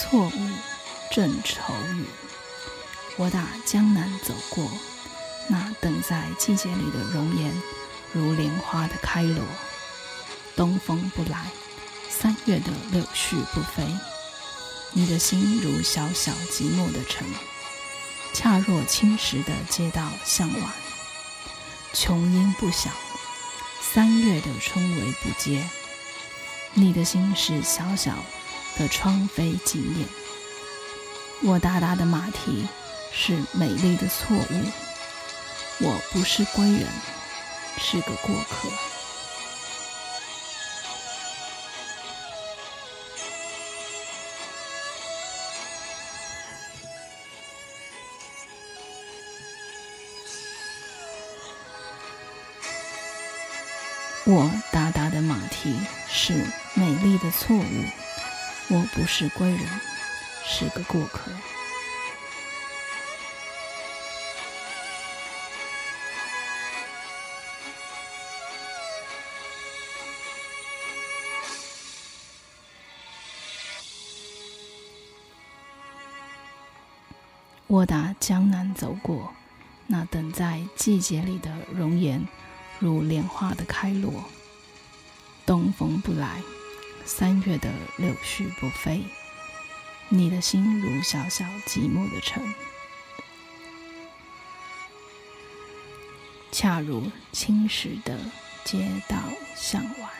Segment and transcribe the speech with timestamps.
[0.00, 0.50] 错误
[1.10, 2.06] 正愁雨。
[3.18, 4.66] 我打江南走过，
[5.46, 7.62] 那等在季节里的容颜，
[8.14, 9.44] 如莲花的开落。
[10.56, 11.50] 东风不来，
[12.08, 13.86] 三月的柳絮不飞。
[14.92, 17.28] 你的心如小小寂寞的城，
[18.32, 20.72] 恰若青石的街道向晚。
[21.92, 22.90] 琼音不响，
[23.82, 25.68] 三月的春雷不接。
[26.72, 28.14] 你的心是小小
[28.80, 30.08] 的窗扉紧掩。
[31.44, 32.66] 我达达的马蹄。
[33.12, 34.64] 是美丽的错误。
[35.80, 36.86] 我不是归人，
[37.76, 38.68] 是个过客。
[54.24, 55.76] 我达达的马蹄
[56.08, 56.32] 是
[56.74, 58.09] 美丽的错误。
[58.72, 59.66] 我不是归人，
[60.44, 61.32] 是个过客。
[77.66, 79.32] 我打江南走过，
[79.88, 82.24] 那等在季节里的容颜，
[82.78, 84.24] 如莲花的开落。
[85.44, 86.40] 东风不来，
[87.12, 89.02] 三月的柳絮不飞。
[90.10, 92.40] 你的心如小小寂寞的城，
[96.52, 98.16] 恰如青石的
[98.64, 99.16] 街道
[99.56, 100.19] 向晚。